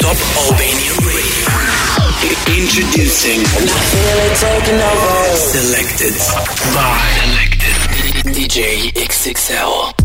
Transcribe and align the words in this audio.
Top 0.00 0.16
Albanian 0.36 0.96
Radio. 1.00 1.48
Introducing. 2.60 3.40
Selected 5.36 6.14
by 6.74 7.00
Selected 7.24 7.72
DJ 8.34 8.92
XXL. 8.92 9.99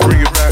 bring 0.00 0.20
it 0.20 0.34
back. 0.34 0.43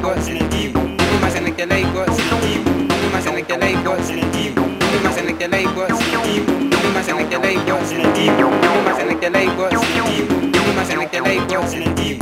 Lagos, 0.00 0.30
nous 0.30 1.18
ma 1.20 1.28
Sénégal 1.28 1.68
Lagos, 1.70 2.06
nous 2.06 3.10
ma 3.12 3.20
Sénégal 3.20 3.58
Lagos, 3.58 4.12
nous 4.14 5.02
ma 5.02 5.10
Sénégal 5.10 5.50
Lagos, 5.50 5.88
nous 5.88 6.92
ma 6.94 7.02
Sénégal 7.02 7.40
Lagos, 7.40 7.72
nous 8.30 8.84
ma 8.84 8.94
Sénégal 8.94 9.32
ma 10.76 10.84
Sénégal 10.84 11.22
Lagos, 11.24 12.17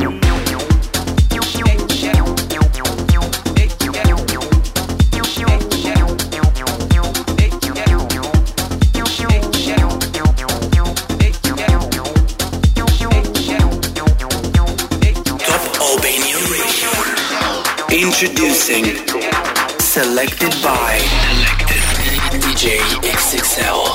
Selected 20.16 20.54
by 20.62 20.96
DJ 22.30 22.78
XXL. 23.02 23.85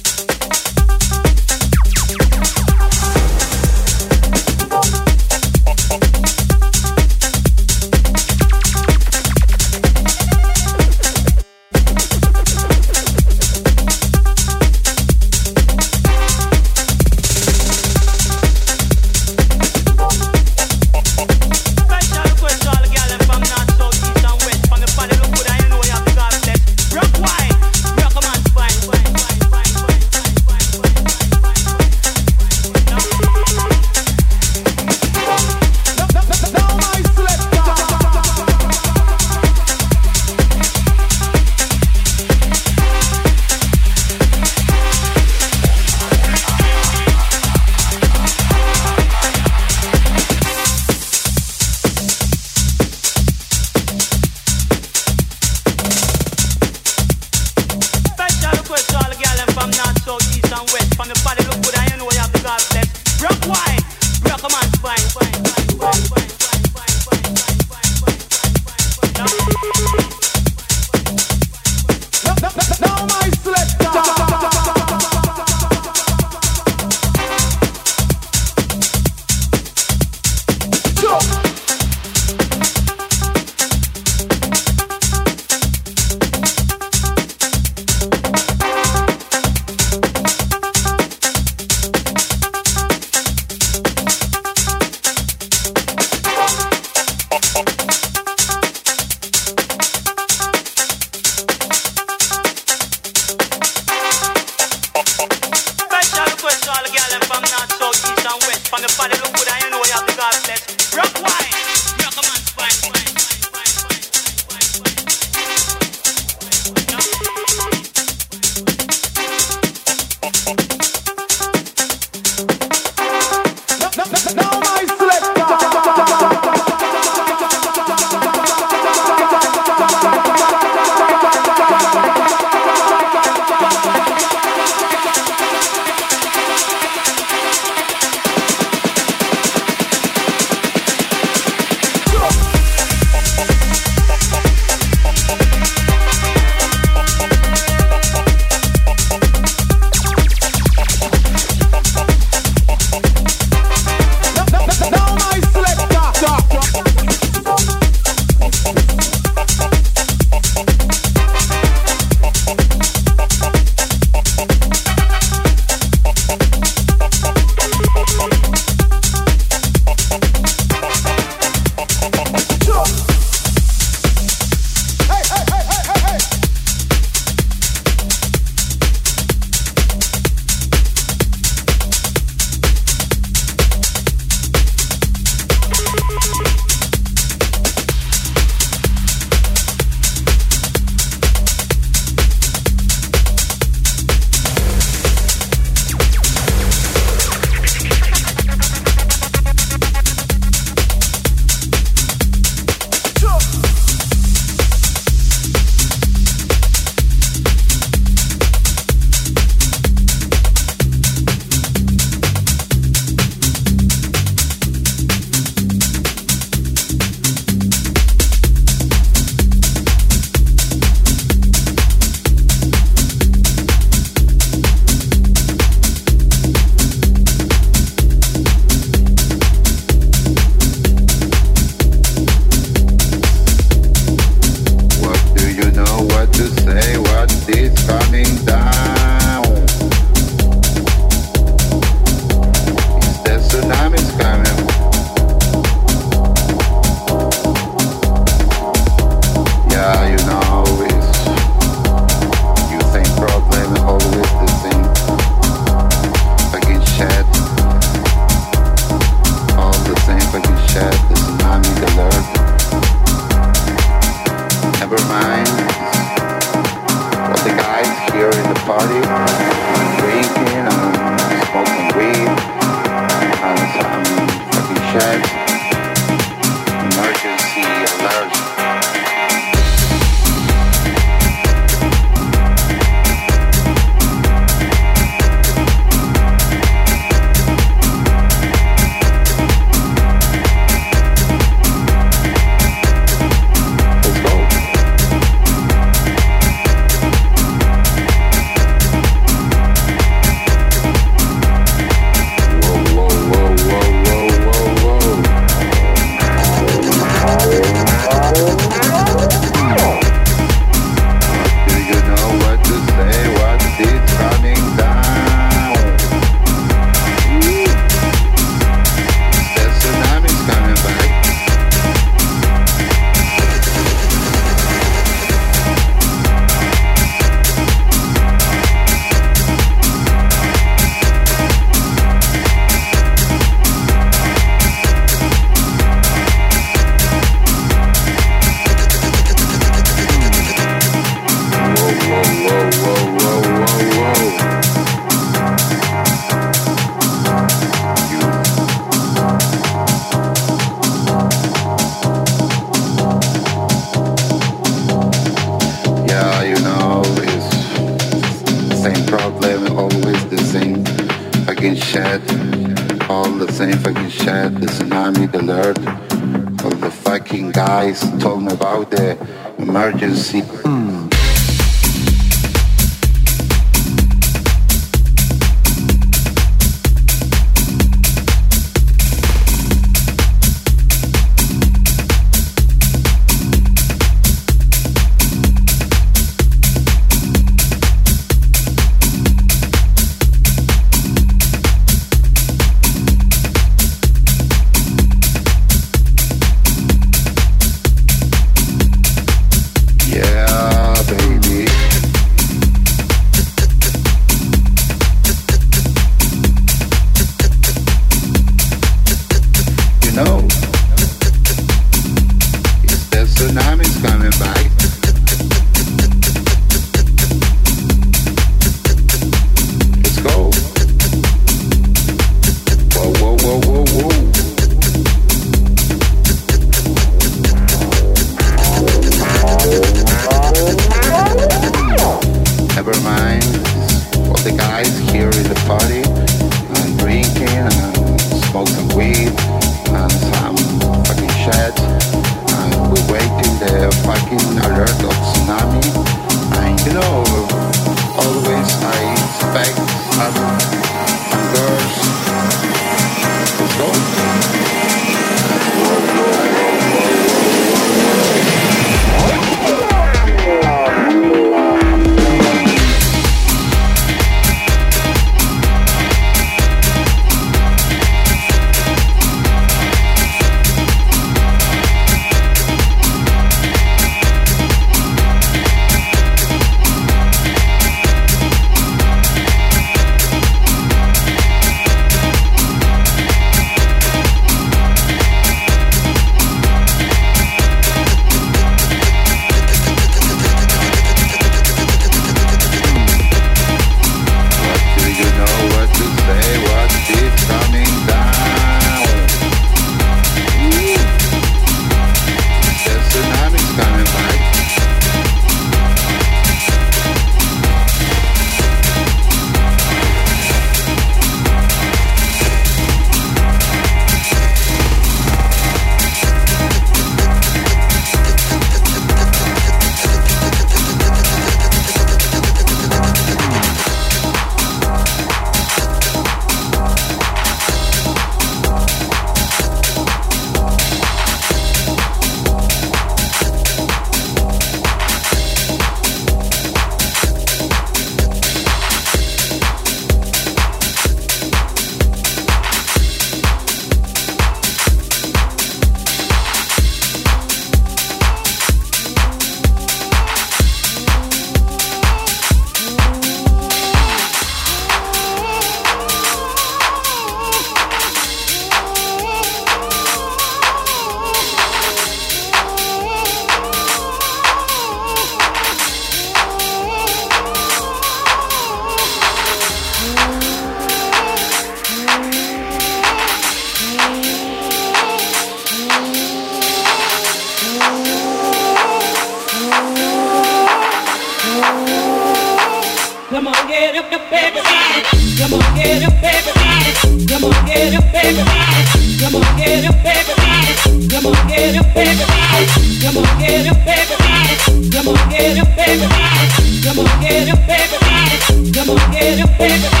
Come 598.81 598.97
on, 598.97 599.11
get 599.11 599.37
your 599.37 599.47
paper. 599.47 600.00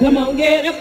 Come 0.00 0.16
on, 0.16 0.34
get 0.34 0.64
up. 0.64 0.76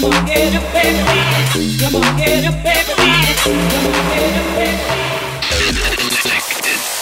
Come 0.00 0.04
on, 0.04 0.24
get 0.24 0.54
a 0.54 0.60
baby. 0.60 1.00
Come 1.78 1.94
on, 1.96 2.16
get 2.16 2.44
a 2.44 2.50
baby. 2.50 2.94
Come 2.96 3.86
on, 3.86 4.08
get 4.08 4.36
a 4.36 4.54
baby. 4.54 5.09